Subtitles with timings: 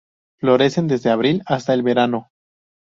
[0.39, 2.31] Florecen desde abril hasta el verano.